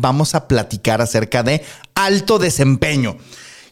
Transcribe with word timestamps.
vamos 0.00 0.34
a 0.34 0.48
platicar 0.48 1.00
acerca 1.00 1.42
de 1.42 1.64
alto 1.94 2.38
desempeño. 2.38 3.16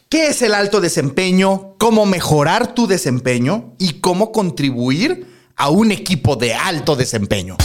¿Qué 0.09 0.27
es 0.27 0.41
el 0.41 0.53
alto 0.53 0.81
desempeño? 0.81 1.75
¿Cómo 1.77 2.05
mejorar 2.05 2.73
tu 2.73 2.87
desempeño? 2.87 3.73
¿Y 3.77 3.99
cómo 3.99 4.31
contribuir 4.31 5.27
a 5.55 5.69
un 5.69 5.91
equipo 5.91 6.35
de 6.35 6.53
alto 6.53 6.95
desempeño? 6.95 7.57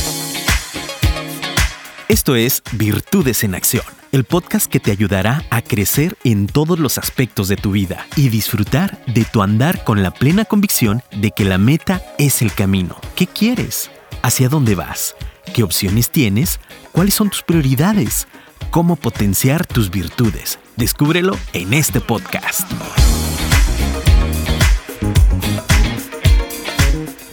Esto 2.09 2.37
es 2.37 2.63
Virtudes 2.73 3.45
en 3.45 3.55
Acción, 3.55 3.85
el 4.13 4.25
podcast 4.25 4.71
que 4.71 4.79
te 4.79 4.91
ayudará 4.91 5.43
a 5.49 5.63
crecer 5.63 6.19
en 6.23 6.47
todos 6.47 6.79
los 6.79 6.99
aspectos 6.99 7.49
de 7.49 7.57
tu 7.57 7.73
vida 7.73 8.07
y 8.15 8.29
disfrutar 8.29 9.03
de 9.07 9.25
tu 9.25 9.43
andar 9.43 9.85
con 9.85 10.03
la 10.03 10.11
plena 10.11 10.45
convicción 10.45 11.03
de 11.17 11.31
que 11.31 11.47
la 11.47 11.57
meta 11.57 12.03
es 12.19 12.43
el 12.43 12.53
camino. 12.53 12.97
¿Qué 13.17 13.27
quieres? 13.27 13.91
¿Hacia 14.23 14.51
dónde 14.51 14.75
vas? 14.75 15.17
¿Qué 15.55 15.63
opciones 15.63 16.11
tienes? 16.11 16.61
¿Cuáles 16.93 17.15
son 17.15 17.31
tus 17.31 17.43
prioridades? 17.43 18.27
¿Cómo 18.71 18.97
potenciar 18.97 19.67
tus 19.67 19.91
virtudes? 19.91 20.59
Descúbrelo 20.77 21.37
en 21.53 21.75
este 21.75 22.01
podcast. 22.01 22.71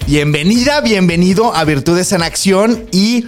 Bienvenida, 0.06 0.82
bienvenido 0.82 1.56
a 1.56 1.64
Virtudes 1.64 2.12
en 2.12 2.22
Acción 2.22 2.86
y 2.92 3.26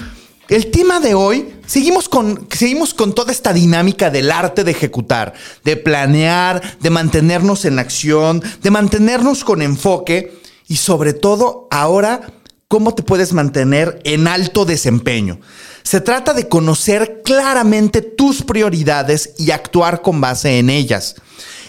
el 0.50 0.72
tema 0.72 1.00
de 1.00 1.16
hoy, 1.16 1.54
seguimos 1.66 2.10
con, 2.10 2.48
seguimos 2.52 2.94
con 2.94 3.16
toda 3.16 3.32
esta 3.32 3.54
dinámica 3.54 4.10
del 4.10 4.32
arte 4.32 4.64
de 4.64 4.72
ejecutar, 4.72 5.34
de 5.64 5.78
planear, 5.78 6.62
de 6.80 6.90
mantenernos 6.90 7.66
en 7.66 7.80
acción, 7.80 8.44
de 8.62 8.72
mantenernos 8.72 9.44
con 9.44 9.62
enfoque 9.62 10.38
y 10.68 10.76
sobre 10.76 11.14
todo 11.14 11.68
ahora, 11.72 12.22
cómo 12.68 12.96
te 12.96 13.04
puedes 13.04 13.34
mantener 13.34 14.02
en 14.04 14.28
alto 14.28 14.66
desempeño. 14.66 15.40
Se 15.84 16.02
trata 16.02 16.34
de 16.34 16.48
conocer 16.48 17.22
claramente 17.24 18.02
tus 18.02 18.42
prioridades 18.42 19.34
y 19.38 19.52
actuar 19.52 20.02
con 20.02 20.22
base 20.22 20.60
en 20.60 20.70
ellas 20.70 21.16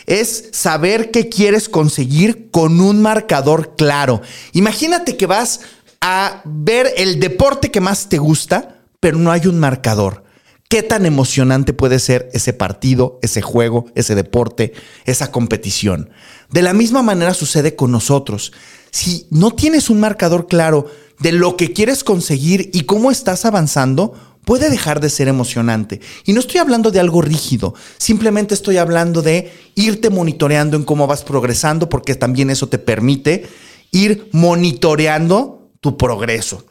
es 0.07 0.49
saber 0.53 1.11
qué 1.11 1.29
quieres 1.29 1.69
conseguir 1.69 2.51
con 2.51 2.81
un 2.81 3.01
marcador 3.03 3.75
claro. 3.77 4.21
Imagínate 4.53 5.17
que 5.17 5.27
vas 5.27 5.61
a 6.01 6.43
ver 6.45 6.93
el 6.97 7.21
deporte 7.21 7.71
que 7.71 7.81
más 7.81 8.09
te 8.09 8.19
gusta, 8.19 8.83
pero 9.01 9.19
no 9.19 9.31
hay 9.33 9.47
un 9.47 9.59
marcador. 9.59 10.25
¿Qué 10.69 10.83
tan 10.83 11.07
emocionante 11.07 11.73
puede 11.73 11.99
ser 11.99 12.31
ese 12.33 12.53
partido, 12.53 13.19
ese 13.23 13.43
juego, 13.43 13.87
ese 13.95 14.15
deporte, 14.15 14.73
esa 15.05 15.31
competición? 15.31 16.11
De 16.51 16.63
la 16.63 16.73
misma 16.73 17.03
manera 17.03 17.33
sucede 17.35 17.77
con 17.77 17.93
nosotros. 17.93 18.53
Si 18.91 19.27
no 19.31 19.53
tienes 19.53 19.89
un 19.89 20.01
marcador 20.01 20.47
claro 20.47 20.87
de 21.21 21.33
lo 21.33 21.57
que 21.57 21.73
quieres 21.73 22.05
conseguir 22.05 22.71
y 22.73 22.83
cómo 22.83 23.11
estás 23.11 23.45
avanzando, 23.45 24.15
puede 24.45 24.71
dejar 24.71 25.01
de 25.01 25.11
ser 25.11 25.29
emocionante. 25.29 26.01
Y 26.25 26.33
no 26.33 26.41
estoy 26.41 26.61
hablando 26.61 26.91
de 26.91 27.01
algo 27.01 27.23
rígido, 27.23 27.75
simplemente 27.99 28.55
estoy 28.55 28.77
hablando 28.77 29.23
de 29.23 29.53
irte 29.75 30.11
monitoreando 30.11 30.77
en 30.77 30.85
cómo 30.85 31.07
vas 31.07 31.23
progresando, 31.23 31.89
porque 31.89 32.15
también 32.15 32.51
eso 32.51 32.69
te 32.69 32.79
permite 32.79 33.47
ir 33.91 34.29
monitoreando 34.33 35.71
tu 35.81 35.97
progreso. 35.97 36.65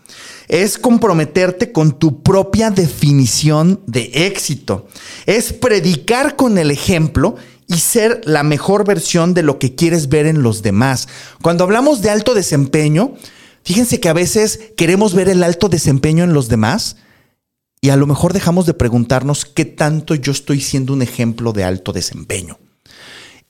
Es 0.48 0.78
comprometerte 0.78 1.72
con 1.72 1.98
tu 1.98 2.22
propia 2.22 2.70
definición 2.70 3.80
de 3.86 4.12
éxito. 4.14 4.88
Es 5.26 5.54
predicar 5.54 6.36
con 6.36 6.58
el 6.58 6.70
ejemplo 6.70 7.36
y 7.68 7.78
ser 7.78 8.22
la 8.26 8.44
mejor 8.44 8.86
versión 8.86 9.34
de 9.34 9.44
lo 9.44 9.58
que 9.58 9.76
quieres 9.76 10.10
ver 10.10 10.26
en 10.26 10.44
los 10.44 10.62
demás. 10.62 11.08
Cuando 11.42 11.64
hablamos 11.64 12.02
de 12.02 12.10
alto 12.10 12.34
desempeño, 12.34 13.14
fíjense 13.64 14.00
que 14.00 14.10
a 14.10 14.14
veces 14.14 14.60
queremos 14.78 15.14
ver 15.14 15.30
el 15.30 15.44
alto 15.44 15.70
desempeño 15.70 16.24
en 16.24 16.34
los 16.34 16.50
demás 16.50 16.98
y 17.82 17.90
a 17.90 17.98
lo 17.98 18.08
mejor 18.08 18.32
dejamos 18.34 18.66
de 18.66 18.74
preguntarnos 18.74 19.46
qué 19.46 19.66
tanto 19.66 20.16
yo 20.16 20.32
estoy 20.32 20.62
siendo 20.62 20.94
un 20.94 21.02
ejemplo 21.02 21.52
de 21.52 21.66
alto 21.66 21.92
desempeño. 21.92 22.58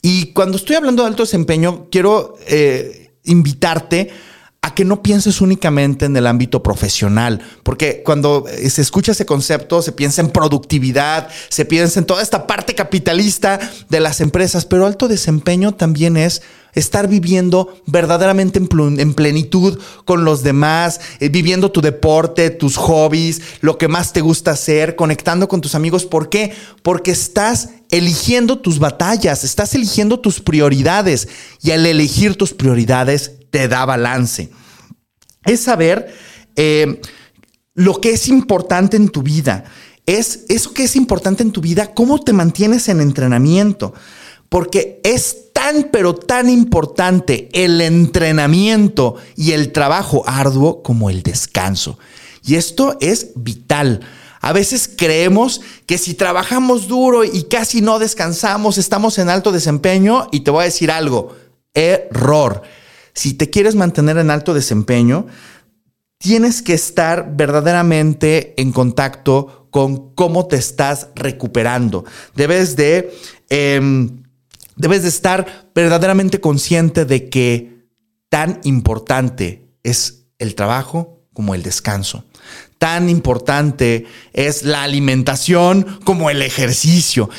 Y 0.02 0.34
cuando 0.34 0.58
estoy 0.58 0.76
hablando 0.76 1.04
de 1.04 1.10
alto 1.10 1.24
desempeño, 1.24 1.88
quiero 1.92 2.36
eh, 2.48 3.16
invitarte 3.24 4.10
a 4.64 4.74
que 4.74 4.86
no 4.86 5.04
pienses 5.04 5.42
únicamente 5.42 6.06
en 6.06 6.16
el 6.16 6.26
ámbito 6.26 6.64
profesional, 6.64 7.42
porque 7.64 8.02
cuando 8.04 8.46
eh, 8.48 8.70
se 8.70 8.82
escucha 8.82 9.12
ese 9.12 9.26
concepto 9.26 9.82
se 9.82 9.92
piensa 9.92 10.22
en 10.22 10.30
productividad, 10.30 11.28
se 11.50 11.66
piensa 11.66 12.00
en 12.00 12.06
toda 12.06 12.24
esta 12.24 12.48
parte 12.48 12.74
capitalista 12.74 13.60
de 13.90 14.00
las 14.00 14.22
empresas, 14.22 14.66
pero 14.66 14.86
alto 14.86 15.08
desempeño 15.08 15.74
también 15.74 16.18
es 16.18 16.42
estar 16.74 17.08
viviendo 17.08 17.76
verdaderamente 17.86 18.60
en 18.60 19.14
plenitud 19.14 19.80
con 20.06 20.26
los 20.26 20.44
demás, 20.44 21.00
eh, 21.20 21.30
viviendo 21.30 21.72
tu 21.72 21.82
deporte, 21.82 22.50
tus 22.50 22.78
hobbies, 22.78 23.42
lo 23.62 23.78
que 23.78 23.88
más 23.88 24.14
te 24.14 24.22
gusta 24.22 24.52
hacer, 24.52 24.96
conectando 24.96 25.48
con 25.48 25.62
tus 25.62 25.76
amigos. 25.76 26.06
¿Por 26.06 26.30
qué? 26.30 26.54
Porque 26.82 27.12
estás 27.12 27.70
eligiendo 27.92 28.60
tus 28.60 28.80
batallas, 28.80 29.44
estás 29.44 29.76
eligiendo 29.76 30.20
tus 30.20 30.40
prioridades 30.40 31.28
y 31.62 31.72
al 31.72 31.86
elegir 31.86 32.36
tus 32.36 32.54
prioridades 32.54 33.34
te 33.52 33.68
da 33.68 33.86
balance. 33.86 34.50
Es 35.46 35.62
saber 35.62 36.14
eh, 36.56 37.02
lo 37.76 38.02
que 38.02 38.12
es 38.12 38.28
importante 38.28 38.98
en 38.98 39.10
tu 39.10 39.22
vida. 39.22 39.66
Es 40.06 40.46
eso 40.50 40.74
que 40.74 40.84
es 40.84 40.96
importante 40.96 41.44
en 41.44 41.52
tu 41.52 41.62
vida, 41.62 41.94
cómo 41.94 42.20
te 42.20 42.34
mantienes 42.34 42.90
en 42.90 43.00
entrenamiento. 43.00 43.94
Porque 44.54 45.02
es 45.04 45.52
tan, 45.52 45.90
pero 45.92 46.14
tan 46.14 46.48
importante 46.48 47.50
el 47.54 47.82
entrenamiento 47.82 49.16
y 49.36 49.54
el 49.54 49.72
trabajo 49.72 50.22
arduo 50.28 50.84
como 50.84 51.10
el 51.10 51.24
descanso. 51.24 51.98
Y 52.46 52.54
esto 52.54 52.96
es 53.02 53.32
vital. 53.34 54.02
A 54.42 54.54
veces 54.54 54.88
creemos 54.96 55.62
que 55.88 55.98
si 55.98 56.14
trabajamos 56.14 56.88
duro 56.88 57.24
y 57.24 57.46
casi 57.46 57.82
no 57.82 57.98
descansamos, 57.98 58.78
estamos 58.78 59.18
en 59.18 59.30
alto 59.30 59.52
desempeño. 59.52 60.28
Y 60.32 60.42
te 60.42 60.52
voy 60.52 60.62
a 60.62 60.66
decir 60.66 60.92
algo, 60.92 61.36
error. 61.74 62.62
Si 63.16 63.34
te 63.34 63.50
quieres 63.50 63.74
mantener 63.74 64.20
en 64.20 64.30
alto 64.30 64.54
desempeño, 64.54 65.26
tienes 66.20 66.62
que 66.62 66.76
estar 66.76 67.36
verdaderamente 67.36 68.54
en 68.62 68.72
contacto 68.72 69.68
con 69.72 70.14
cómo 70.14 70.46
te 70.46 70.58
estás 70.58 71.08
recuperando. 71.16 72.06
Debes 72.36 72.76
de, 72.76 73.18
em, 73.50 74.23
debes 74.76 75.04
de 75.04 75.10
estar 75.10 75.70
verdaderamente 75.74 76.40
consciente 76.40 77.06
de 77.06 77.30
que 77.30 77.88
tan 78.30 78.60
importante 78.64 79.68
es 79.84 80.26
el 80.40 80.56
trabajo 80.56 81.24
como 81.34 81.56
el 81.56 81.64
descanso. 81.64 82.26
Tan 82.78 83.10
importante 83.10 84.06
es 84.34 84.64
la 84.64 84.84
alimentación 84.84 86.00
como 86.04 86.30
el 86.30 86.42
ejercicio. 86.42 87.30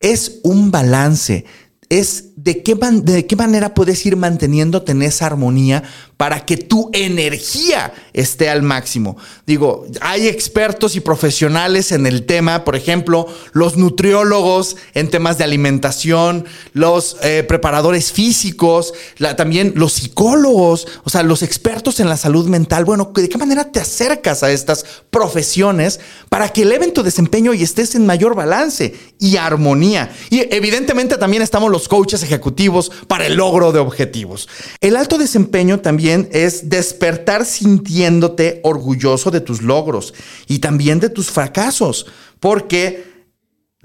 Es 0.00 0.40
un 0.42 0.70
balance. 0.70 1.44
Es 1.88 2.23
de 2.44 2.62
qué, 2.62 2.74
de 2.74 3.26
qué 3.26 3.36
manera 3.36 3.72
puedes 3.72 4.04
ir 4.04 4.16
manteniéndote 4.16 4.92
en 4.92 5.00
esa 5.00 5.24
armonía 5.24 5.82
para 6.18 6.44
que 6.44 6.56
tu 6.56 6.90
energía 6.92 7.92
esté 8.12 8.48
al 8.48 8.62
máximo. 8.62 9.16
Digo, 9.46 9.86
hay 10.00 10.28
expertos 10.28 10.94
y 10.94 11.00
profesionales 11.00 11.90
en 11.90 12.06
el 12.06 12.24
tema, 12.24 12.64
por 12.64 12.76
ejemplo, 12.76 13.26
los 13.52 13.76
nutriólogos 13.76 14.76
en 14.92 15.08
temas 15.08 15.38
de 15.38 15.44
alimentación, 15.44 16.44
los 16.72 17.16
eh, 17.22 17.44
preparadores 17.48 18.12
físicos, 18.12 18.92
también 19.36 19.72
los 19.74 19.94
psicólogos, 19.94 20.86
o 21.02 21.10
sea, 21.10 21.22
los 21.22 21.42
expertos 21.42 21.98
en 21.98 22.08
la 22.08 22.16
salud 22.16 22.46
mental. 22.48 22.84
Bueno, 22.84 23.10
¿de 23.14 23.28
qué 23.28 23.38
manera 23.38 23.72
te 23.72 23.80
acercas 23.80 24.42
a 24.42 24.52
estas 24.52 24.84
profesiones 25.10 25.98
para 26.28 26.50
que 26.50 26.62
eleven 26.62 26.92
tu 26.92 27.02
desempeño 27.02 27.54
y 27.54 27.62
estés 27.62 27.94
en 27.94 28.06
mayor 28.06 28.34
balance 28.34 28.94
y 29.18 29.36
armonía? 29.36 30.14
Y 30.30 30.46
evidentemente 30.54 31.16
también 31.16 31.42
estamos 31.42 31.70
los 31.70 31.88
coaches 31.88 32.22
ejecutivos 32.34 32.90
para 33.06 33.26
el 33.26 33.36
logro 33.36 33.72
de 33.72 33.78
objetivos. 33.78 34.48
El 34.80 34.96
alto 34.96 35.18
desempeño 35.18 35.80
también 35.80 36.28
es 36.32 36.68
despertar 36.68 37.46
sintiéndote 37.46 38.60
orgulloso 38.64 39.30
de 39.30 39.40
tus 39.40 39.62
logros 39.62 40.14
y 40.46 40.58
también 40.58 41.00
de 41.00 41.10
tus 41.10 41.30
fracasos, 41.30 42.06
porque 42.40 43.14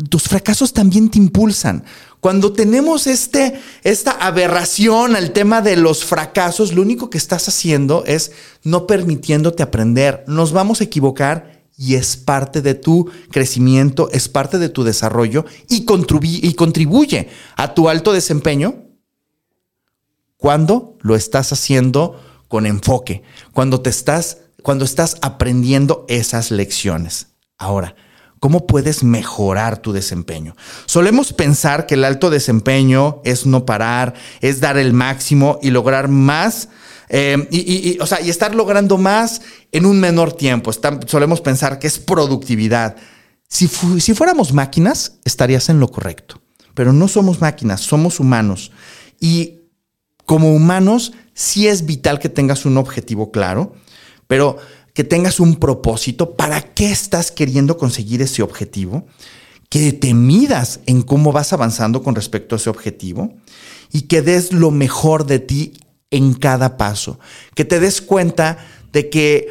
tus 0.09 0.23
fracasos 0.23 0.73
también 0.73 1.09
te 1.09 1.17
impulsan. 1.17 1.83
Cuando 2.19 2.51
tenemos 2.51 3.07
este, 3.07 3.59
esta 3.83 4.11
aberración 4.11 5.15
al 5.15 5.31
tema 5.31 5.61
de 5.61 5.77
los 5.77 6.03
fracasos, 6.03 6.73
lo 6.73 6.81
único 6.81 7.09
que 7.09 7.17
estás 7.17 7.47
haciendo 7.47 8.03
es 8.05 8.31
no 8.63 8.87
permitiéndote 8.87 9.63
aprender. 9.63 10.23
Nos 10.27 10.51
vamos 10.51 10.81
a 10.81 10.85
equivocar 10.85 11.58
y 11.79 11.95
es 11.95 12.17
parte 12.17 12.61
de 12.61 12.73
tu 12.73 13.09
crecimiento, 13.31 14.09
es 14.11 14.27
parte 14.27 14.59
de 14.59 14.67
tu 14.67 14.83
desarrollo 14.83 15.45
y, 15.69 15.85
contribuye 15.85 17.29
a 17.55 17.73
tu 17.73 17.87
alto 17.87 18.11
desempeño 18.11 18.83
cuando 20.35 20.97
lo 20.99 21.15
estás 21.15 21.53
haciendo 21.53 22.21
con 22.49 22.65
enfoque, 22.65 23.23
cuando 23.53 23.79
te 23.79 23.89
estás, 23.89 24.39
cuando 24.61 24.83
estás 24.83 25.15
aprendiendo 25.21 26.05
esas 26.09 26.51
lecciones. 26.51 27.27
Ahora, 27.57 27.95
¿cómo 28.41 28.67
puedes 28.67 29.01
mejorar 29.01 29.77
tu 29.77 29.93
desempeño? 29.93 30.57
Solemos 30.85 31.31
pensar 31.31 31.85
que 31.85 31.95
el 31.95 32.03
alto 32.03 32.29
desempeño 32.29 33.21
es 33.23 33.45
no 33.45 33.65
parar, 33.65 34.15
es 34.41 34.59
dar 34.59 34.77
el 34.77 34.91
máximo 34.91 35.59
y 35.61 35.69
lograr 35.69 36.09
más. 36.09 36.67
Eh, 37.09 37.47
y, 37.51 37.97
o 37.99 38.05
sea, 38.05 38.21
y 38.21 38.29
estar 38.29 38.53
logrando 38.53 38.97
más 38.97 39.41
en 39.71 39.85
un 39.85 39.99
menor 39.99 40.33
tiempo. 40.33 40.71
solemos 41.07 41.41
pensar 41.41 41.79
que 41.79 41.87
es 41.87 41.97
productividad. 41.97 42.95
Si, 43.47 43.67
si 43.67 44.13
fuéramos 44.13 44.53
máquinas, 44.53 45.13
estarías 45.25 45.69
en 45.69 45.79
lo 45.79 45.89
correcto, 45.89 46.39
pero 46.75 46.93
no 46.93 47.07
somos 47.07 47.41
máquinas, 47.41 47.81
somos 47.81 48.19
humanos. 48.19 48.71
Y 49.19 49.61
como 50.25 50.53
humanos, 50.53 51.13
sí 51.33 51.67
es 51.67 51.87
vital 51.87 52.19
que 52.19 52.29
tengas 52.29 52.65
un 52.65 52.77
objetivo 52.77 53.31
claro, 53.31 53.73
pero 54.27 54.57
que 54.93 55.03
tengas 55.03 55.39
un 55.39 55.55
propósito. 55.55 56.35
¿Para 56.35 56.61
qué 56.61 56.91
estás 56.91 57.31
queriendo 57.31 57.77
conseguir 57.77 58.21
ese 58.21 58.43
objetivo? 58.43 59.07
Que 59.69 59.93
te 59.93 60.13
midas 60.13 60.81
en 60.85 61.01
cómo 61.01 61.31
vas 61.31 61.53
avanzando 61.53 62.03
con 62.03 62.13
respecto 62.13 62.53
a 62.53 62.57
ese 62.57 62.69
objetivo 62.69 63.33
y 63.91 64.03
que 64.03 64.21
des 64.21 64.53
lo 64.53 64.69
mejor 64.71 65.25
de 65.25 65.39
ti 65.39 65.73
en 66.11 66.33
cada 66.33 66.77
paso. 66.77 67.19
Que 67.55 67.65
te 67.65 67.79
des 67.79 68.01
cuenta 68.01 68.57
de 68.91 69.09
que 69.09 69.49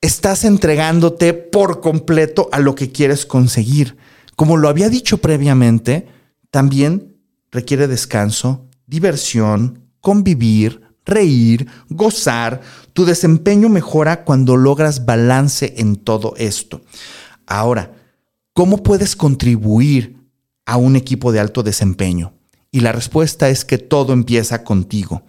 estás 0.00 0.44
entregándote 0.44 1.34
por 1.34 1.80
completo 1.80 2.48
a 2.52 2.58
lo 2.58 2.74
que 2.74 2.92
quieres 2.92 3.26
conseguir. 3.26 3.96
Como 4.36 4.56
lo 4.56 4.68
había 4.68 4.88
dicho 4.88 5.18
previamente, 5.18 6.06
también 6.50 7.16
requiere 7.50 7.86
descanso, 7.88 8.66
diversión, 8.86 9.84
convivir, 10.00 10.82
reír, 11.04 11.66
gozar. 11.88 12.60
Tu 12.92 13.04
desempeño 13.04 13.68
mejora 13.68 14.24
cuando 14.24 14.56
logras 14.56 15.04
balance 15.04 15.74
en 15.76 15.96
todo 15.96 16.34
esto. 16.36 16.82
Ahora, 17.46 17.92
¿cómo 18.52 18.82
puedes 18.82 19.16
contribuir 19.16 20.16
a 20.64 20.76
un 20.76 20.96
equipo 20.96 21.32
de 21.32 21.40
alto 21.40 21.62
desempeño? 21.62 22.32
Y 22.72 22.80
la 22.80 22.92
respuesta 22.92 23.48
es 23.48 23.64
que 23.64 23.78
todo 23.78 24.12
empieza 24.12 24.62
contigo. 24.62 25.22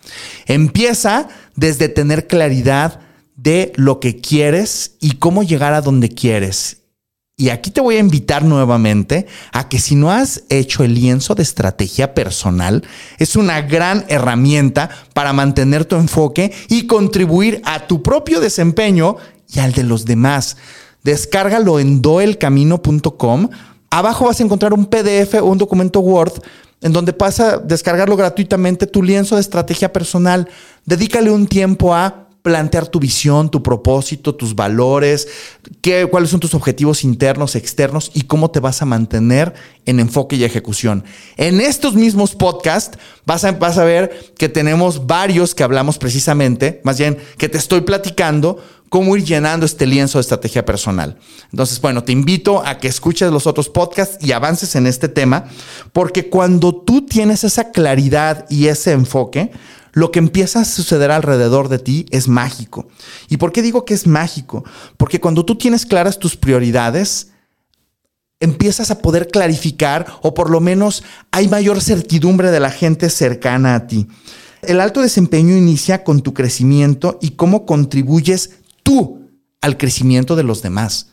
Empieza 0.45 1.27
desde 1.55 1.89
tener 1.89 2.27
claridad 2.27 2.99
de 3.35 3.73
lo 3.75 3.99
que 3.99 4.17
quieres 4.17 4.97
y 4.99 5.13
cómo 5.13 5.41
llegar 5.41 5.73
a 5.73 5.81
donde 5.81 6.09
quieres. 6.09 6.81
Y 7.41 7.49
aquí 7.49 7.71
te 7.71 7.81
voy 7.81 7.95
a 7.95 7.99
invitar 7.99 8.43
nuevamente 8.43 9.25
a 9.51 9.67
que 9.67 9.79
si 9.79 9.95
no 9.95 10.11
has 10.11 10.43
hecho 10.49 10.83
el 10.83 10.93
lienzo 10.93 11.33
de 11.33 11.41
estrategia 11.41 12.13
personal, 12.13 12.83
es 13.17 13.35
una 13.35 13.61
gran 13.61 14.05
herramienta 14.09 14.91
para 15.15 15.33
mantener 15.33 15.85
tu 15.85 15.95
enfoque 15.95 16.51
y 16.69 16.85
contribuir 16.85 17.59
a 17.65 17.87
tu 17.87 18.03
propio 18.03 18.41
desempeño 18.41 19.17
y 19.51 19.57
al 19.57 19.71
de 19.71 19.83
los 19.83 20.05
demás. 20.05 20.57
Descárgalo 21.03 21.79
en 21.79 22.03
doelcamino.com. 22.03 23.49
Abajo 23.89 24.25
vas 24.25 24.39
a 24.39 24.43
encontrar 24.43 24.73
un 24.73 24.85
PDF 24.85 25.33
o 25.41 25.45
un 25.45 25.57
documento 25.57 25.99
Word 26.01 26.33
en 26.81 26.93
donde 26.93 27.13
pasa 27.13 27.57
descargarlo 27.57 28.17
gratuitamente 28.17 28.87
tu 28.87 29.03
lienzo 29.03 29.35
de 29.35 29.41
estrategia 29.41 29.93
personal. 29.93 30.49
Dedícale 30.85 31.31
un 31.31 31.47
tiempo 31.47 31.93
a 31.93 32.27
plantear 32.41 32.87
tu 32.87 32.99
visión, 32.99 33.49
tu 33.49 33.61
propósito, 33.61 34.35
tus 34.35 34.55
valores, 34.55 35.27
qué, 35.81 36.07
cuáles 36.09 36.29
son 36.29 36.39
tus 36.39 36.53
objetivos 36.53 37.03
internos, 37.03 37.55
externos 37.55 38.11
y 38.13 38.23
cómo 38.23 38.49
te 38.51 38.59
vas 38.59 38.81
a 38.81 38.85
mantener 38.85 39.53
en 39.85 39.99
enfoque 39.99 40.35
y 40.35 40.43
ejecución. 40.43 41.03
En 41.37 41.61
estos 41.61 41.93
mismos 41.93 42.35
podcasts 42.35 42.97
vas 43.25 43.43
a, 43.43 43.51
vas 43.51 43.77
a 43.77 43.83
ver 43.83 44.33
que 44.37 44.49
tenemos 44.49 45.05
varios 45.05 45.53
que 45.53 45.63
hablamos 45.63 45.97
precisamente, 45.97 46.81
más 46.83 46.97
bien 46.97 47.17
que 47.37 47.49
te 47.49 47.57
estoy 47.57 47.81
platicando 47.81 48.59
cómo 48.89 49.15
ir 49.15 49.23
llenando 49.23 49.65
este 49.65 49.85
lienzo 49.85 50.17
de 50.17 50.23
estrategia 50.23 50.65
personal. 50.65 51.17
Entonces, 51.51 51.79
bueno, 51.79 52.03
te 52.03 52.11
invito 52.11 52.61
a 52.65 52.77
que 52.77 52.89
escuches 52.89 53.31
los 53.31 53.47
otros 53.47 53.69
podcasts 53.69 54.17
y 54.19 54.33
avances 54.33 54.75
en 54.75 54.85
este 54.85 55.07
tema, 55.07 55.45
porque 55.93 56.29
cuando 56.29 56.75
tú 56.75 57.05
tienes 57.05 57.45
esa 57.45 57.71
claridad 57.71 58.45
y 58.49 58.67
ese 58.67 58.91
enfoque, 58.91 59.51
lo 59.93 60.11
que 60.11 60.19
empieza 60.19 60.61
a 60.61 60.65
suceder 60.65 61.11
alrededor 61.11 61.69
de 61.69 61.79
ti 61.79 62.05
es 62.11 62.27
mágico. 62.27 62.87
¿Y 63.29 63.37
por 63.37 63.51
qué 63.51 63.61
digo 63.61 63.85
que 63.85 63.93
es 63.93 64.07
mágico? 64.07 64.63
Porque 64.97 65.19
cuando 65.19 65.45
tú 65.45 65.55
tienes 65.55 65.85
claras 65.85 66.19
tus 66.19 66.35
prioridades, 66.37 67.31
empiezas 68.39 68.91
a 68.91 68.99
poder 68.99 69.27
clarificar 69.27 70.05
o 70.21 70.33
por 70.33 70.49
lo 70.49 70.59
menos 70.59 71.03
hay 71.31 71.47
mayor 71.47 71.81
certidumbre 71.81 72.51
de 72.51 72.59
la 72.59 72.71
gente 72.71 73.09
cercana 73.09 73.75
a 73.75 73.87
ti. 73.87 74.07
El 74.61 74.79
alto 74.79 75.01
desempeño 75.01 75.55
inicia 75.55 76.03
con 76.03 76.21
tu 76.21 76.33
crecimiento 76.33 77.17
y 77.21 77.31
cómo 77.31 77.65
contribuyes 77.65 78.51
tú 78.83 79.29
al 79.61 79.77
crecimiento 79.77 80.35
de 80.35 80.43
los 80.43 80.61
demás. 80.61 81.07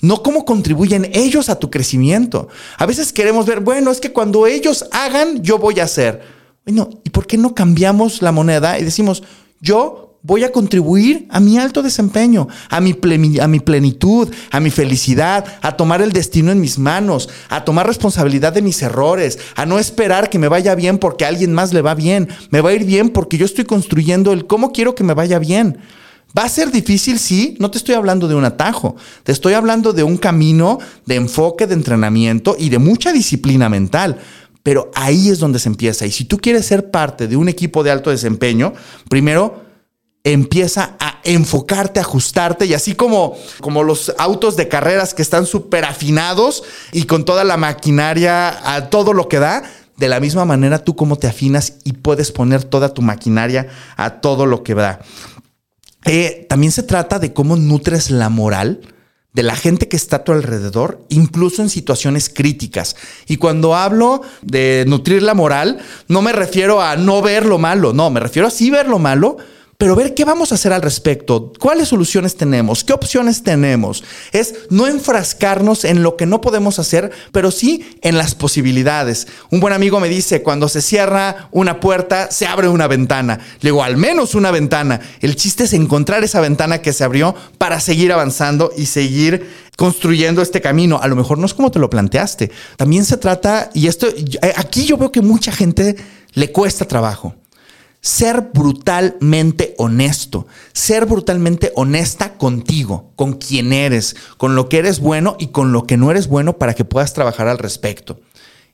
No 0.00 0.22
cómo 0.22 0.44
contribuyen 0.44 1.10
ellos 1.12 1.48
a 1.48 1.58
tu 1.58 1.70
crecimiento. 1.70 2.48
A 2.78 2.86
veces 2.86 3.12
queremos 3.12 3.46
ver, 3.46 3.60
bueno, 3.60 3.90
es 3.90 4.00
que 4.00 4.12
cuando 4.12 4.46
ellos 4.46 4.86
hagan, 4.92 5.42
yo 5.42 5.58
voy 5.58 5.80
a 5.80 5.84
hacer. 5.84 6.22
Bueno, 6.64 6.88
¿y 7.04 7.10
por 7.10 7.26
qué 7.26 7.36
no 7.36 7.54
cambiamos 7.54 8.22
la 8.22 8.32
moneda 8.32 8.78
y 8.78 8.84
decimos, 8.84 9.22
yo 9.60 10.18
voy 10.22 10.44
a 10.44 10.50
contribuir 10.50 11.26
a 11.28 11.38
mi 11.38 11.58
alto 11.58 11.82
desempeño, 11.82 12.48
a 12.70 12.80
mi, 12.80 12.96
a 13.38 13.48
mi 13.48 13.60
plenitud, 13.60 14.30
a 14.50 14.60
mi 14.60 14.70
felicidad, 14.70 15.44
a 15.60 15.76
tomar 15.76 16.00
el 16.00 16.12
destino 16.12 16.50
en 16.50 16.62
mis 16.62 16.78
manos, 16.78 17.28
a 17.50 17.64
tomar 17.64 17.86
responsabilidad 17.86 18.54
de 18.54 18.62
mis 18.62 18.80
errores, 18.80 19.38
a 19.56 19.66
no 19.66 19.78
esperar 19.78 20.30
que 20.30 20.38
me 20.38 20.48
vaya 20.48 20.74
bien 20.74 20.96
porque 20.96 21.26
a 21.26 21.28
alguien 21.28 21.52
más 21.52 21.74
le 21.74 21.82
va 21.82 21.94
bien, 21.94 22.28
me 22.48 22.62
va 22.62 22.70
a 22.70 22.74
ir 22.74 22.84
bien 22.84 23.10
porque 23.10 23.36
yo 23.36 23.44
estoy 23.44 23.66
construyendo 23.66 24.32
el 24.32 24.46
cómo 24.46 24.72
quiero 24.72 24.94
que 24.94 25.04
me 25.04 25.12
vaya 25.12 25.38
bien. 25.38 25.78
¿Va 26.36 26.44
a 26.44 26.48
ser 26.48 26.72
difícil? 26.72 27.20
Sí, 27.20 27.56
no 27.60 27.70
te 27.70 27.78
estoy 27.78 27.94
hablando 27.94 28.26
de 28.26 28.34
un 28.34 28.44
atajo, 28.44 28.96
te 29.22 29.30
estoy 29.30 29.52
hablando 29.52 29.92
de 29.92 30.02
un 30.02 30.16
camino 30.16 30.78
de 31.06 31.14
enfoque, 31.14 31.66
de 31.66 31.74
entrenamiento 31.74 32.56
y 32.58 32.70
de 32.70 32.78
mucha 32.78 33.12
disciplina 33.12 33.68
mental. 33.68 34.18
Pero 34.64 34.90
ahí 34.94 35.28
es 35.28 35.38
donde 35.38 35.60
se 35.60 35.68
empieza. 35.68 36.06
Y 36.06 36.10
si 36.10 36.24
tú 36.24 36.38
quieres 36.38 36.66
ser 36.66 36.90
parte 36.90 37.28
de 37.28 37.36
un 37.36 37.48
equipo 37.48 37.84
de 37.84 37.92
alto 37.92 38.10
desempeño, 38.10 38.72
primero 39.08 39.62
empieza 40.24 40.96
a 40.98 41.20
enfocarte, 41.22 42.00
ajustarte 42.00 42.64
y 42.64 42.72
así 42.72 42.94
como, 42.94 43.36
como 43.60 43.82
los 43.82 44.12
autos 44.16 44.56
de 44.56 44.68
carreras 44.68 45.12
que 45.12 45.20
están 45.20 45.44
súper 45.44 45.84
afinados 45.84 46.64
y 46.92 47.04
con 47.04 47.26
toda 47.26 47.44
la 47.44 47.58
maquinaria 47.58 48.74
a 48.74 48.88
todo 48.88 49.12
lo 49.12 49.28
que 49.28 49.38
da, 49.38 49.62
de 49.98 50.08
la 50.08 50.20
misma 50.20 50.46
manera 50.46 50.82
tú 50.82 50.96
cómo 50.96 51.16
te 51.16 51.26
afinas 51.26 51.74
y 51.84 51.92
puedes 51.92 52.32
poner 52.32 52.64
toda 52.64 52.94
tu 52.94 53.02
maquinaria 53.02 53.68
a 53.96 54.22
todo 54.22 54.46
lo 54.46 54.62
que 54.62 54.74
da. 54.74 55.00
Eh, 56.06 56.46
también 56.48 56.72
se 56.72 56.82
trata 56.82 57.18
de 57.18 57.34
cómo 57.34 57.56
nutres 57.56 58.10
la 58.10 58.30
moral 58.30 58.80
de 59.34 59.42
la 59.42 59.56
gente 59.56 59.88
que 59.88 59.96
está 59.96 60.16
a 60.16 60.24
tu 60.24 60.32
alrededor, 60.32 61.04
incluso 61.08 61.60
en 61.60 61.68
situaciones 61.68 62.30
críticas. 62.30 62.96
Y 63.26 63.36
cuando 63.36 63.74
hablo 63.74 64.22
de 64.42 64.84
nutrir 64.86 65.22
la 65.22 65.34
moral, 65.34 65.80
no 66.08 66.22
me 66.22 66.32
refiero 66.32 66.80
a 66.80 66.96
no 66.96 67.20
ver 67.20 67.44
lo 67.44 67.58
malo, 67.58 67.92
no, 67.92 68.10
me 68.10 68.20
refiero 68.20 68.48
a 68.48 68.52
sí 68.52 68.70
ver 68.70 68.88
lo 68.88 69.00
malo, 69.00 69.36
pero 69.78 69.96
ver 69.96 70.14
qué 70.14 70.24
vamos 70.24 70.52
a 70.52 70.54
hacer 70.54 70.72
al 70.72 70.82
respecto, 70.82 71.52
cuáles 71.58 71.88
soluciones 71.88 72.36
tenemos, 72.36 72.84
qué 72.84 72.92
opciones 72.92 73.42
tenemos. 73.42 74.04
Es 74.32 74.54
no 74.70 74.86
enfrascarnos 74.86 75.84
en 75.84 76.02
lo 76.02 76.16
que 76.16 76.26
no 76.26 76.40
podemos 76.40 76.78
hacer, 76.78 77.10
pero 77.32 77.50
sí 77.50 77.96
en 78.02 78.16
las 78.16 78.34
posibilidades. 78.34 79.26
Un 79.50 79.60
buen 79.60 79.72
amigo 79.72 80.00
me 80.00 80.08
dice, 80.08 80.42
cuando 80.42 80.68
se 80.68 80.82
cierra 80.82 81.48
una 81.50 81.80
puerta, 81.80 82.30
se 82.30 82.46
abre 82.46 82.68
una 82.68 82.86
ventana. 82.86 83.40
Le 83.60 83.70
digo, 83.70 83.82
al 83.82 83.96
menos 83.96 84.34
una 84.34 84.50
ventana. 84.50 85.00
El 85.20 85.36
chiste 85.36 85.64
es 85.64 85.72
encontrar 85.72 86.24
esa 86.24 86.40
ventana 86.40 86.80
que 86.80 86.92
se 86.92 87.04
abrió 87.04 87.34
para 87.58 87.80
seguir 87.80 88.12
avanzando 88.12 88.72
y 88.76 88.86
seguir 88.86 89.64
construyendo 89.76 90.40
este 90.42 90.60
camino. 90.60 91.00
A 91.02 91.08
lo 91.08 91.16
mejor 91.16 91.38
no 91.38 91.46
es 91.46 91.54
como 91.54 91.70
te 91.70 91.78
lo 91.78 91.90
planteaste. 91.90 92.50
También 92.76 93.04
se 93.04 93.16
trata, 93.16 93.70
y 93.74 93.88
esto, 93.88 94.06
aquí 94.56 94.84
yo 94.84 94.96
veo 94.96 95.10
que 95.10 95.20
mucha 95.20 95.52
gente 95.52 95.96
le 96.34 96.52
cuesta 96.52 96.86
trabajo 96.86 97.34
ser 98.04 98.50
brutalmente 98.52 99.74
honesto, 99.78 100.46
ser 100.74 101.06
brutalmente 101.06 101.72
honesta 101.74 102.34
contigo, 102.34 103.14
con 103.16 103.32
quien 103.32 103.72
eres, 103.72 104.14
con 104.36 104.54
lo 104.54 104.68
que 104.68 104.76
eres 104.76 105.00
bueno 105.00 105.36
y 105.38 105.46
con 105.46 105.72
lo 105.72 105.86
que 105.86 105.96
no 105.96 106.10
eres 106.10 106.28
bueno 106.28 106.58
para 106.58 106.74
que 106.74 106.84
puedas 106.84 107.14
trabajar 107.14 107.48
al 107.48 107.56
respecto. 107.56 108.20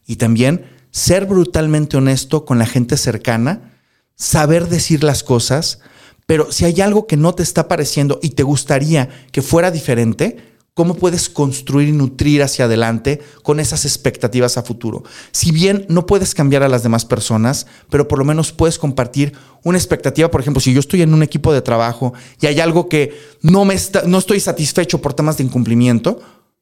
Y 0.05 0.17
también 0.17 0.67
ser 0.91 1.27
brutalmente 1.27 1.97
honesto 1.97 2.45
con 2.45 2.59
la 2.59 2.67
gente 2.67 2.97
cercana, 2.97 3.79
saber 4.17 4.67
decir 4.67 5.05
las 5.05 5.23
cosas, 5.23 5.79
pero 6.27 6.51
si 6.51 6.65
hay 6.65 6.81
algo 6.81 7.07
que 7.07 7.17
no 7.17 7.33
te 7.33 7.45
está 7.45 7.69
pareciendo 7.69 8.19
y 8.25 8.31
te 8.31 8.43
gustaría 8.43 9.11
que 9.31 9.43
fuera 9.43 9.71
diferente, 9.71 10.39
cómo 10.75 10.95
puedes 10.95 11.29
construir 11.29 11.89
y 11.89 11.93
nutrir 11.93 12.43
hacia 12.43 12.65
adelante 12.65 13.21
con 13.43 13.61
esas 13.61 13.85
expectativas 13.85 14.57
a 14.57 14.62
futuro. 14.62 15.03
Si 15.33 15.50
bien 15.53 15.85
no 15.89 16.07
puedes 16.07 16.35
cambiar 16.35 16.62
a 16.62 16.69
las 16.69 16.83
demás 16.83 17.05
personas, 17.05 17.67
pero 17.91 18.09
por 18.09 18.19
lo 18.19 18.25
menos 18.25 18.53
puedes 18.53 18.79
compartir 18.79 19.33
una 19.65 19.79
expectativa, 19.79 20.31
por 20.31 20.41
ejemplo, 20.41 20.61
si 20.61 20.73
yo 20.73 20.81
estoy 20.81 21.03
en 21.03 21.12
un 21.12 21.23
equipo 21.23 21.53
de 21.53 21.62
trabajo 21.62 22.15
y 22.41 22.47
hay 22.47 22.61
algo 22.61 22.89
que 22.89 23.19
no, 23.43 23.65
me 23.65 23.77
no 24.07 24.19
estoy 24.19 24.41
satisfecho 24.41 25.00
por 25.03 25.15
temas 25.15 25.37
de 25.37 25.45
incumplimiento, 25.45 26.21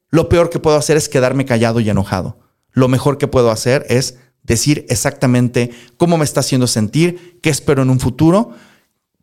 lo 0.09 0.27
peor 0.27 0.49
que 0.49 0.59
puedo 0.59 0.77
hacer 0.77 0.97
es 0.97 1.07
quedarme 1.07 1.45
callado 1.45 1.79
y 1.79 1.89
enojado. 1.89 2.39
Lo 2.71 2.87
mejor 2.87 3.17
que 3.17 3.27
puedo 3.27 3.51
hacer 3.51 3.85
es 3.89 4.17
decir 4.43 4.85
exactamente 4.89 5.69
cómo 5.97 6.17
me 6.17 6.25
está 6.25 6.39
haciendo 6.39 6.67
sentir, 6.67 7.39
qué 7.41 7.49
espero 7.49 7.83
en 7.83 7.89
un 7.89 7.99
futuro, 7.99 8.51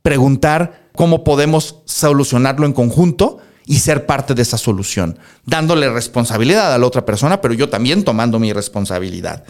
preguntar 0.02 0.90
cómo 0.94 1.24
podemos 1.24 1.82
solucionarlo 1.84 2.66
en 2.66 2.72
conjunto 2.72 3.38
y 3.66 3.80
ser 3.80 4.06
parte 4.06 4.32
de 4.34 4.42
esa 4.42 4.56
solución, 4.56 5.18
dándole 5.44 5.90
responsabilidad 5.90 6.72
a 6.72 6.78
la 6.78 6.86
otra 6.86 7.04
persona, 7.04 7.40
pero 7.40 7.52
yo 7.52 7.68
también 7.68 8.04
tomando 8.04 8.38
mi 8.38 8.52
responsabilidad. 8.52 9.44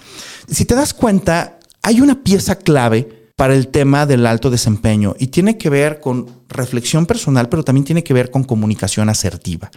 Si 0.50 0.64
te 0.64 0.74
das 0.74 0.94
cuenta, 0.94 1.58
hay 1.82 2.00
una 2.00 2.22
pieza 2.22 2.56
clave 2.56 3.30
para 3.36 3.54
el 3.54 3.68
tema 3.68 4.06
del 4.06 4.26
alto 4.26 4.48
desempeño 4.48 5.14
y 5.18 5.26
tiene 5.26 5.58
que 5.58 5.68
ver 5.68 6.00
con 6.00 6.26
reflexión 6.48 7.04
personal, 7.04 7.50
pero 7.50 7.62
también 7.62 7.84
tiene 7.84 8.02
que 8.02 8.14
ver 8.14 8.30
con 8.30 8.44
comunicación 8.44 9.10
asertiva. 9.10 9.70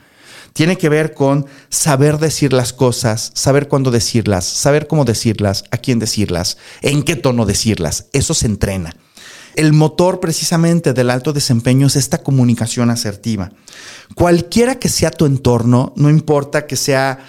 Tiene 0.53 0.77
que 0.77 0.89
ver 0.89 1.13
con 1.13 1.45
saber 1.69 2.17
decir 2.17 2.53
las 2.53 2.73
cosas, 2.73 3.31
saber 3.35 3.67
cuándo 3.67 3.91
decirlas, 3.91 4.45
saber 4.45 4.87
cómo 4.87 5.05
decirlas, 5.05 5.65
a 5.69 5.77
quién 5.77 5.99
decirlas, 5.99 6.57
en 6.81 7.03
qué 7.03 7.15
tono 7.15 7.45
decirlas. 7.45 8.05
Eso 8.13 8.33
se 8.33 8.47
entrena. 8.47 8.95
El 9.55 9.73
motor 9.73 10.19
precisamente 10.19 10.93
del 10.93 11.09
alto 11.09 11.33
desempeño 11.33 11.87
es 11.87 11.95
esta 11.95 12.23
comunicación 12.23 12.89
asertiva. 12.89 13.51
Cualquiera 14.15 14.79
que 14.79 14.89
sea 14.89 15.11
tu 15.11 15.25
entorno, 15.25 15.93
no 15.95 16.09
importa 16.09 16.67
que 16.67 16.75
sea 16.75 17.19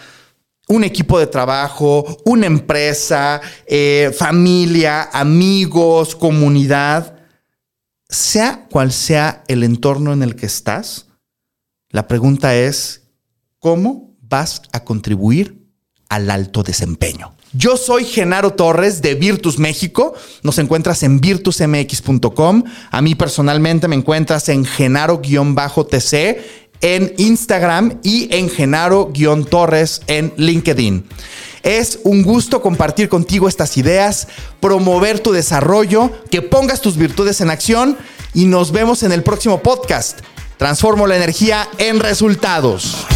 un 0.69 0.85
equipo 0.85 1.19
de 1.19 1.27
trabajo, 1.27 2.05
una 2.25 2.47
empresa, 2.47 3.41
eh, 3.67 4.15
familia, 4.17 5.11
amigos, 5.13 6.15
comunidad, 6.15 7.17
sea 8.09 8.67
cual 8.71 8.93
sea 8.93 9.43
el 9.49 9.65
entorno 9.65 10.13
en 10.13 10.23
el 10.23 10.37
que 10.37 10.47
estás, 10.47 11.07
la 11.91 12.07
pregunta 12.07 12.55
es, 12.55 13.03
¿cómo 13.59 14.17
vas 14.21 14.63
a 14.73 14.85
contribuir 14.85 15.67
al 16.09 16.31
alto 16.31 16.63
desempeño? 16.63 17.35
Yo 17.53 17.77
soy 17.77 18.05
Genaro 18.05 18.53
Torres 18.53 19.03
de 19.03 19.15
Virtus 19.15 19.59
México. 19.59 20.15
Nos 20.43 20.59
encuentras 20.59 21.03
en 21.03 21.21
virtusmx.com. 21.21 22.65
A 22.91 23.03
mí 23.03 23.15
personalmente 23.17 23.89
me 23.89 23.97
encuentras 23.97 24.49
en 24.49 24.65
Genaro-TC 24.65 26.39
en 26.83 27.13
Instagram 27.19 27.99
y 28.03 28.35
en 28.35 28.49
Genaro-Torres 28.49 30.03
en 30.07 30.33
LinkedIn. 30.37 31.05
Es 31.63 31.99
un 32.05 32.23
gusto 32.23 32.63
compartir 32.63 33.09
contigo 33.09 33.49
estas 33.49 33.77
ideas, 33.77 34.29
promover 34.61 35.21
tu 35.21 35.33
desarrollo, 35.33 36.11
que 36.31 36.41
pongas 36.41 36.81
tus 36.81 36.97
virtudes 36.97 37.41
en 37.41 37.51
acción 37.51 37.99
y 38.33 38.47
nos 38.47 38.73
vemos 38.73 39.03
en 39.03 39.13
el 39.13 39.23
próximo 39.23 39.61
podcast. 39.61 40.21
Transformo 40.57 41.07
la 41.07 41.17
energía 41.17 41.69
en 41.79 42.01
resultados. 42.01 43.07